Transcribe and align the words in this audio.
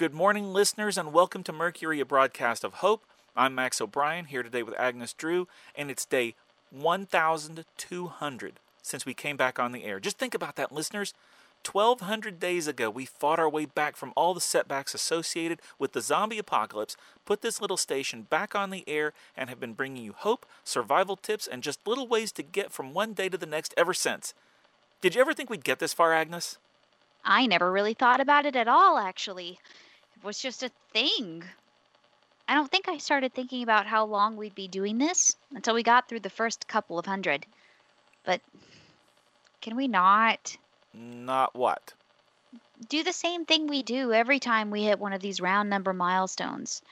Good 0.00 0.14
morning, 0.14 0.54
listeners, 0.54 0.96
and 0.96 1.12
welcome 1.12 1.42
to 1.42 1.52
Mercury, 1.52 2.00
a 2.00 2.06
broadcast 2.06 2.64
of 2.64 2.72
hope. 2.72 3.04
I'm 3.36 3.54
Max 3.54 3.82
O'Brien 3.82 4.24
here 4.24 4.42
today 4.42 4.62
with 4.62 4.74
Agnes 4.80 5.12
Drew, 5.12 5.46
and 5.76 5.90
it's 5.90 6.06
day 6.06 6.36
1200 6.70 8.54
since 8.80 9.04
we 9.04 9.12
came 9.12 9.36
back 9.36 9.58
on 9.58 9.72
the 9.72 9.84
air. 9.84 10.00
Just 10.00 10.16
think 10.16 10.34
about 10.34 10.56
that, 10.56 10.72
listeners. 10.72 11.12
1200 11.70 12.40
days 12.40 12.66
ago, 12.66 12.88
we 12.88 13.04
fought 13.04 13.38
our 13.38 13.50
way 13.50 13.66
back 13.66 13.94
from 13.94 14.14
all 14.16 14.32
the 14.32 14.40
setbacks 14.40 14.94
associated 14.94 15.60
with 15.78 15.92
the 15.92 16.00
zombie 16.00 16.38
apocalypse, 16.38 16.96
put 17.26 17.42
this 17.42 17.60
little 17.60 17.76
station 17.76 18.22
back 18.22 18.54
on 18.54 18.70
the 18.70 18.88
air, 18.88 19.12
and 19.36 19.50
have 19.50 19.60
been 19.60 19.74
bringing 19.74 20.02
you 20.02 20.14
hope, 20.16 20.46
survival 20.64 21.16
tips, 21.16 21.46
and 21.46 21.62
just 21.62 21.86
little 21.86 22.08
ways 22.08 22.32
to 22.32 22.42
get 22.42 22.72
from 22.72 22.94
one 22.94 23.12
day 23.12 23.28
to 23.28 23.36
the 23.36 23.44
next 23.44 23.74
ever 23.76 23.92
since. 23.92 24.32
Did 25.02 25.14
you 25.14 25.20
ever 25.20 25.34
think 25.34 25.50
we'd 25.50 25.62
get 25.62 25.78
this 25.78 25.92
far, 25.92 26.14
Agnes? 26.14 26.56
I 27.22 27.44
never 27.44 27.70
really 27.70 27.92
thought 27.92 28.22
about 28.22 28.46
it 28.46 28.56
at 28.56 28.66
all, 28.66 28.96
actually. 28.96 29.58
Was 30.22 30.38
just 30.38 30.62
a 30.62 30.70
thing. 30.92 31.44
I 32.46 32.54
don't 32.54 32.70
think 32.70 32.88
I 32.88 32.98
started 32.98 33.32
thinking 33.32 33.62
about 33.62 33.86
how 33.86 34.04
long 34.04 34.36
we'd 34.36 34.54
be 34.54 34.68
doing 34.68 34.98
this 34.98 35.36
until 35.54 35.74
we 35.74 35.82
got 35.82 36.08
through 36.08 36.20
the 36.20 36.30
first 36.30 36.68
couple 36.68 36.98
of 36.98 37.06
hundred. 37.06 37.46
But 38.24 38.40
can 39.60 39.76
we 39.76 39.88
not 39.88 40.56
Not 40.92 41.54
what? 41.54 41.94
do 42.88 43.02
the 43.02 43.12
same 43.12 43.44
thing 43.44 43.66
we 43.66 43.82
do 43.82 44.12
every 44.12 44.40
time 44.40 44.70
we 44.70 44.84
hit 44.84 44.98
one 44.98 45.12
of 45.12 45.20
these 45.20 45.40
round 45.40 45.68
number 45.68 45.92
milestones? 45.92 46.82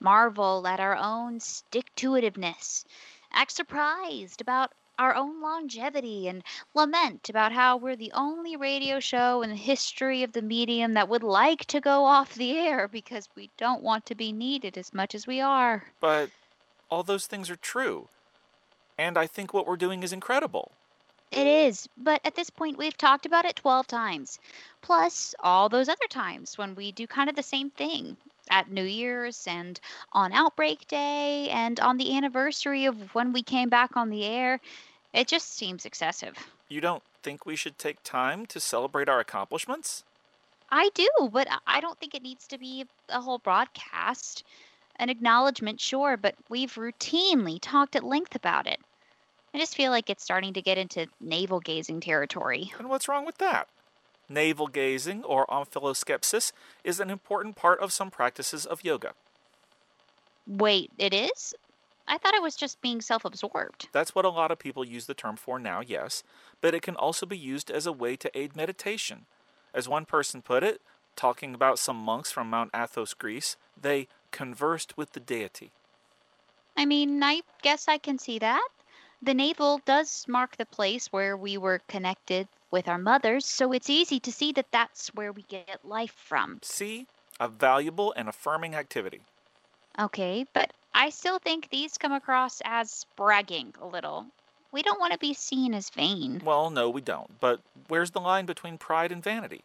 Marvel 0.00 0.66
at 0.66 0.80
our 0.80 0.96
own 0.96 1.40
stick 1.40 1.94
to 1.96 2.10
itiveness, 2.12 2.84
act 3.32 3.52
surprised 3.52 4.40
about 4.40 4.72
our 4.98 5.14
own 5.14 5.40
longevity, 5.40 6.28
and 6.28 6.42
lament 6.74 7.28
about 7.28 7.52
how 7.52 7.76
we're 7.76 7.96
the 7.96 8.12
only 8.12 8.56
radio 8.56 9.00
show 9.00 9.42
in 9.42 9.50
the 9.50 9.56
history 9.56 10.22
of 10.22 10.32
the 10.32 10.42
medium 10.42 10.94
that 10.94 11.08
would 11.08 11.22
like 11.22 11.64
to 11.66 11.80
go 11.80 12.04
off 12.04 12.34
the 12.34 12.52
air 12.52 12.88
because 12.88 13.28
we 13.34 13.50
don't 13.56 13.82
want 13.82 14.06
to 14.06 14.14
be 14.14 14.32
needed 14.32 14.76
as 14.78 14.92
much 14.94 15.14
as 15.14 15.26
we 15.26 15.40
are. 15.40 15.84
But 16.00 16.30
all 16.90 17.02
those 17.02 17.26
things 17.26 17.48
are 17.50 17.56
true. 17.56 18.08
And 18.98 19.16
I 19.16 19.26
think 19.26 19.52
what 19.52 19.66
we're 19.66 19.76
doing 19.76 20.02
is 20.02 20.12
incredible. 20.12 20.72
It 21.32 21.46
is, 21.46 21.88
but 21.96 22.20
at 22.26 22.34
this 22.34 22.50
point, 22.50 22.76
we've 22.76 22.96
talked 22.96 23.24
about 23.24 23.46
it 23.46 23.56
12 23.56 23.86
times. 23.86 24.38
Plus, 24.82 25.34
all 25.40 25.70
those 25.70 25.88
other 25.88 26.06
times 26.10 26.58
when 26.58 26.74
we 26.74 26.92
do 26.92 27.06
kind 27.06 27.30
of 27.30 27.36
the 27.36 27.42
same 27.42 27.70
thing 27.70 28.18
at 28.50 28.70
New 28.70 28.84
Year's 28.84 29.46
and 29.46 29.80
on 30.12 30.34
Outbreak 30.34 30.86
Day 30.88 31.48
and 31.48 31.80
on 31.80 31.96
the 31.96 32.14
anniversary 32.14 32.84
of 32.84 33.14
when 33.14 33.32
we 33.32 33.42
came 33.42 33.70
back 33.70 33.96
on 33.96 34.10
the 34.10 34.24
air. 34.24 34.60
It 35.14 35.26
just 35.26 35.54
seems 35.54 35.86
excessive. 35.86 36.36
You 36.68 36.82
don't 36.82 37.02
think 37.22 37.46
we 37.46 37.56
should 37.56 37.78
take 37.78 38.02
time 38.02 38.44
to 38.46 38.60
celebrate 38.60 39.08
our 39.08 39.20
accomplishments? 39.20 40.04
I 40.70 40.90
do, 40.94 41.08
but 41.32 41.50
I- 41.50 41.58
I 41.66 41.80
don't 41.80 41.98
think 41.98 42.14
it 42.14 42.22
needs 42.22 42.46
to 42.48 42.58
be 42.58 42.86
a 43.08 43.20
whole 43.22 43.38
broadcast. 43.38 44.44
An 44.96 45.08
acknowledgement, 45.08 45.80
sure, 45.80 46.18
but 46.18 46.34
we've 46.50 46.74
routinely 46.74 47.58
talked 47.60 47.96
at 47.96 48.04
length 48.04 48.34
about 48.34 48.66
it. 48.66 48.80
I 49.54 49.58
just 49.58 49.76
feel 49.76 49.90
like 49.90 50.08
it's 50.08 50.24
starting 50.24 50.54
to 50.54 50.62
get 50.62 50.78
into 50.78 51.06
navel 51.20 51.60
gazing 51.60 52.00
territory. 52.00 52.72
And 52.78 52.88
what's 52.88 53.08
wrong 53.08 53.26
with 53.26 53.38
that? 53.38 53.68
Navel 54.28 54.66
gazing 54.66 55.24
or 55.24 55.46
omphaloskepsis 55.46 56.52
is 56.84 57.00
an 57.00 57.10
important 57.10 57.56
part 57.56 57.80
of 57.80 57.92
some 57.92 58.10
practices 58.10 58.64
of 58.64 58.84
yoga. 58.84 59.12
Wait, 60.46 60.90
it 60.98 61.12
is? 61.12 61.54
I 62.08 62.18
thought 62.18 62.34
it 62.34 62.42
was 62.42 62.56
just 62.56 62.80
being 62.80 63.00
self 63.00 63.24
absorbed. 63.24 63.88
That's 63.92 64.14
what 64.14 64.24
a 64.24 64.30
lot 64.30 64.50
of 64.50 64.58
people 64.58 64.84
use 64.84 65.06
the 65.06 65.14
term 65.14 65.36
for 65.36 65.58
now, 65.58 65.80
yes, 65.80 66.22
but 66.60 66.74
it 66.74 66.82
can 66.82 66.96
also 66.96 67.26
be 67.26 67.38
used 67.38 67.70
as 67.70 67.86
a 67.86 67.92
way 67.92 68.16
to 68.16 68.38
aid 68.38 68.56
meditation. 68.56 69.26
As 69.74 69.88
one 69.88 70.04
person 70.04 70.42
put 70.42 70.64
it, 70.64 70.80
talking 71.14 71.54
about 71.54 71.78
some 71.78 71.96
monks 71.96 72.32
from 72.32 72.50
Mount 72.50 72.70
Athos, 72.74 73.14
Greece, 73.14 73.56
they 73.80 74.08
conversed 74.30 74.96
with 74.96 75.12
the 75.12 75.20
deity. 75.20 75.70
I 76.76 76.86
mean, 76.86 77.22
I 77.22 77.42
guess 77.62 77.86
I 77.86 77.98
can 77.98 78.18
see 78.18 78.38
that. 78.40 78.66
The 79.24 79.34
navel 79.34 79.80
does 79.84 80.24
mark 80.26 80.56
the 80.56 80.66
place 80.66 81.06
where 81.12 81.36
we 81.36 81.56
were 81.56 81.80
connected 81.86 82.48
with 82.72 82.88
our 82.88 82.98
mothers, 82.98 83.46
so 83.46 83.72
it's 83.72 83.88
easy 83.88 84.18
to 84.18 84.32
see 84.32 84.50
that 84.52 84.72
that's 84.72 85.14
where 85.14 85.30
we 85.30 85.42
get 85.42 85.78
life 85.84 86.14
from. 86.16 86.58
See? 86.62 87.06
A 87.38 87.46
valuable 87.46 88.12
and 88.16 88.28
affirming 88.28 88.74
activity. 88.74 89.20
Okay, 89.96 90.44
but 90.52 90.72
I 90.92 91.10
still 91.10 91.38
think 91.38 91.70
these 91.70 91.98
come 91.98 92.12
across 92.12 92.60
as 92.64 93.06
bragging 93.14 93.74
a 93.80 93.86
little. 93.86 94.26
We 94.72 94.82
don't 94.82 94.98
want 94.98 95.12
to 95.12 95.18
be 95.18 95.34
seen 95.34 95.72
as 95.72 95.90
vain. 95.90 96.42
Well, 96.44 96.70
no, 96.70 96.90
we 96.90 97.00
don't. 97.00 97.38
But 97.38 97.60
where's 97.86 98.10
the 98.10 98.20
line 98.20 98.46
between 98.46 98.76
pride 98.76 99.12
and 99.12 99.22
vanity? 99.22 99.62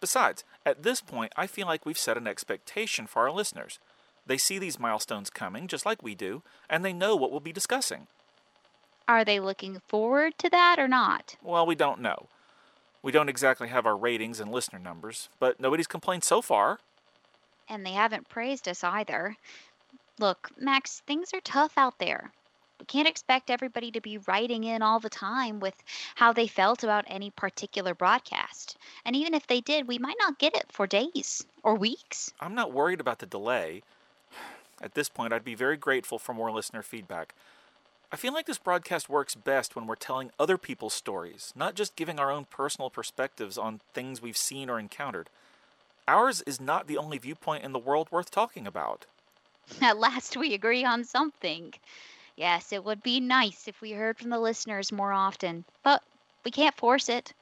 Besides, 0.00 0.42
at 0.64 0.82
this 0.82 1.00
point, 1.00 1.32
I 1.36 1.46
feel 1.46 1.66
like 1.66 1.86
we've 1.86 1.96
set 1.96 2.16
an 2.16 2.26
expectation 2.26 3.06
for 3.06 3.22
our 3.22 3.30
listeners. 3.30 3.78
They 4.26 4.38
see 4.38 4.58
these 4.58 4.80
milestones 4.80 5.30
coming, 5.30 5.68
just 5.68 5.86
like 5.86 6.02
we 6.02 6.16
do, 6.16 6.42
and 6.68 6.84
they 6.84 6.92
know 6.92 7.14
what 7.14 7.30
we'll 7.30 7.40
be 7.40 7.52
discussing. 7.52 8.08
Are 9.08 9.24
they 9.24 9.38
looking 9.38 9.80
forward 9.86 10.36
to 10.38 10.50
that 10.50 10.78
or 10.78 10.88
not? 10.88 11.36
Well, 11.42 11.64
we 11.64 11.74
don't 11.74 12.00
know. 12.00 12.26
We 13.02 13.12
don't 13.12 13.28
exactly 13.28 13.68
have 13.68 13.86
our 13.86 13.96
ratings 13.96 14.40
and 14.40 14.50
listener 14.50 14.80
numbers, 14.80 15.28
but 15.38 15.60
nobody's 15.60 15.86
complained 15.86 16.24
so 16.24 16.42
far. 16.42 16.80
And 17.68 17.86
they 17.86 17.92
haven't 17.92 18.28
praised 18.28 18.66
us 18.66 18.82
either. 18.82 19.36
Look, 20.18 20.50
Max, 20.58 21.02
things 21.06 21.32
are 21.32 21.40
tough 21.40 21.74
out 21.76 21.98
there. 21.98 22.32
We 22.80 22.86
can't 22.86 23.08
expect 23.08 23.48
everybody 23.48 23.90
to 23.92 24.00
be 24.00 24.18
writing 24.18 24.64
in 24.64 24.82
all 24.82 24.98
the 24.98 25.08
time 25.08 25.60
with 25.60 25.74
how 26.16 26.32
they 26.32 26.46
felt 26.46 26.82
about 26.82 27.04
any 27.06 27.30
particular 27.30 27.94
broadcast. 27.94 28.76
And 29.04 29.14
even 29.14 29.34
if 29.34 29.46
they 29.46 29.60
did, 29.60 29.86
we 29.86 29.98
might 29.98 30.16
not 30.18 30.38
get 30.38 30.56
it 30.56 30.66
for 30.72 30.86
days 30.86 31.46
or 31.62 31.74
weeks. 31.74 32.32
I'm 32.40 32.54
not 32.54 32.72
worried 32.72 33.00
about 33.00 33.20
the 33.20 33.26
delay. 33.26 33.82
At 34.82 34.94
this 34.94 35.08
point, 35.08 35.32
I'd 35.32 35.44
be 35.44 35.54
very 35.54 35.76
grateful 35.76 36.18
for 36.18 36.34
more 36.34 36.50
listener 36.50 36.82
feedback. 36.82 37.34
I 38.12 38.16
feel 38.16 38.32
like 38.32 38.46
this 38.46 38.58
broadcast 38.58 39.08
works 39.08 39.34
best 39.34 39.74
when 39.74 39.88
we're 39.88 39.96
telling 39.96 40.30
other 40.38 40.56
people's 40.56 40.94
stories, 40.94 41.52
not 41.56 41.74
just 41.74 41.96
giving 41.96 42.20
our 42.20 42.30
own 42.30 42.44
personal 42.44 42.88
perspectives 42.88 43.58
on 43.58 43.80
things 43.94 44.22
we've 44.22 44.36
seen 44.36 44.70
or 44.70 44.78
encountered. 44.78 45.28
Ours 46.06 46.40
is 46.42 46.60
not 46.60 46.86
the 46.86 46.98
only 46.98 47.18
viewpoint 47.18 47.64
in 47.64 47.72
the 47.72 47.80
world 47.80 48.06
worth 48.12 48.30
talking 48.30 48.64
about. 48.64 49.06
At 49.82 49.98
last, 49.98 50.36
we 50.36 50.54
agree 50.54 50.84
on 50.84 51.02
something. 51.02 51.74
Yes, 52.36 52.72
it 52.72 52.84
would 52.84 53.02
be 53.02 53.18
nice 53.18 53.66
if 53.66 53.80
we 53.80 53.90
heard 53.90 54.18
from 54.18 54.30
the 54.30 54.38
listeners 54.38 54.92
more 54.92 55.12
often, 55.12 55.64
but 55.82 56.00
we 56.44 56.52
can't 56.52 56.76
force 56.76 57.08
it. 57.08 57.32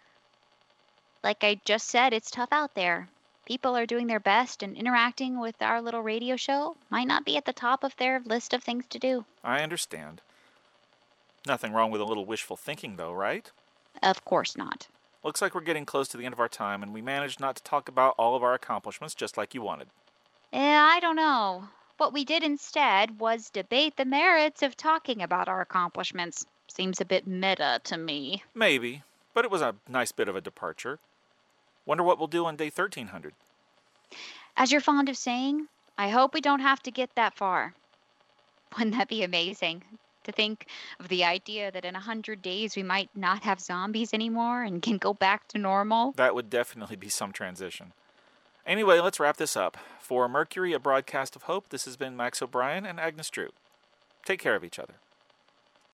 Like 1.23 1.45
I 1.45 1.61
just 1.67 1.89
said, 1.89 2.15
it's 2.15 2.31
tough 2.31 2.53
out 2.53 2.75
there. 2.75 3.11
People 3.45 3.77
are 3.77 3.85
doing 3.85 4.07
their 4.07 4.21
best, 4.21 4.63
and 4.63 4.75
interacting 4.75 5.39
with 5.39 5.61
our 5.61 5.83
little 5.83 6.01
radio 6.01 6.37
show 6.37 6.75
might 6.89 7.07
not 7.07 7.27
be 7.27 7.37
at 7.37 7.45
the 7.45 7.53
top 7.53 7.85
of 7.85 7.95
their 7.97 8.21
list 8.21 8.55
of 8.55 8.63
things 8.63 8.87
to 8.89 8.99
do. 8.99 9.27
I 9.43 9.63
understand. 9.63 10.23
Nothing 11.47 11.73
wrong 11.73 11.91
with 11.91 12.01
a 12.01 12.05
little 12.05 12.25
wishful 12.25 12.57
thinking, 12.57 12.97
though, 12.97 13.13
right? 13.13 13.51
Of 14.03 14.25
course 14.25 14.57
not. 14.57 14.89
Looks 15.23 15.43
like 15.43 15.55
we're 15.55 15.61
getting 15.61 15.87
close 15.87 16.09
to 16.09 16.17
the 16.17 16.25
end 16.25 16.33
of 16.33 16.41
our 16.41 16.49
time, 16.49 16.83
and 16.83 16.93
we 16.93 17.03
managed 17.03 17.41
not 17.41 17.57
to 17.57 17.63
talk 17.63 17.89
about 17.89 18.15
all 18.19 18.35
of 18.37 18.43
our 18.43 18.55
accomplishments 18.55 19.15
just 19.15 19.37
like 19.37 19.55
you 19.55 19.63
wanted. 19.63 19.89
Eh, 20.53 20.79
I 20.79 21.01
don't 21.01 21.17
know. 21.17 21.69
What 21.97 22.13
we 22.13 22.25
did 22.25 22.43
instead 22.43 23.21
was 23.21 23.51
debate 23.51 23.97
the 23.97 24.05
merits 24.05 24.63
of 24.63 24.77
talking 24.77 25.23
about 25.23 25.49
our 25.49 25.61
accomplishments. 25.61 26.47
Seems 26.69 27.01
a 27.01 27.05
bit 27.05 27.27
meta 27.27 27.81
to 27.85 27.97
me. 27.97 28.43
Maybe, 28.55 29.03
but 29.33 29.45
it 29.45 29.51
was 29.51 29.63
a 29.63 29.77
nice 29.89 30.13
bit 30.13 30.29
of 30.29 30.37
a 30.37 30.41
departure. 30.41 30.99
Wonder 31.87 32.03
what 32.03 32.19
we'll 32.19 32.27
do 32.27 32.47
on 32.47 32.57
day 32.57 32.71
1300. 32.75 33.35
As 34.57 34.73
you're 34.73 34.81
fond 34.81 35.09
of 35.09 35.17
saying, 35.17 35.69
I 35.97 36.09
hope 36.09 36.35
we 36.35 36.41
don't 36.41 36.61
have 36.61 36.83
to 36.85 36.91
get 36.91 37.15
that 37.15 37.35
far. 37.37 37.75
Wouldn't 38.77 38.97
that 38.97 39.09
be 39.09 39.23
amazing? 39.23 39.85
To 40.25 40.33
think 40.33 40.67
of 40.99 41.09
the 41.09 41.25
idea 41.25 41.71
that 41.71 41.85
in 41.85 41.95
a 41.95 42.01
hundred 42.01 42.43
days 42.43 42.77
we 42.77 42.83
might 42.83 43.11
not 43.15 43.43
have 43.43 43.61
zombies 43.61 44.15
anymore 44.15 44.63
and 44.63 44.83
can 44.83 44.99
go 44.99 45.13
back 45.13 45.49
to 45.49 45.59
normal. 45.59 46.13
That 46.17 46.35
would 46.35 46.51
definitely 46.51 46.97
be 46.97 47.09
some 47.09 47.33
transition. 47.33 47.93
Anyway, 48.67 49.01
let's 49.01 49.21
wrap 49.21 49.37
this 49.37 49.57
up. 49.57 49.77
For 50.01 50.29
Mercury, 50.29 50.73
a 50.73 50.79
broadcast 50.79 51.37
of 51.37 51.43
hope, 51.43 51.69
this 51.69 51.85
has 51.85 51.97
been 51.97 52.17
Max 52.17 52.41
O'Brien 52.41 52.87
and 52.87 52.99
Agnes 52.99 53.29
Drew. 53.29 53.51
Take 54.25 54.41
care 54.41 54.55
of 54.55 54.65
each 54.65 54.79
other. 54.79 54.95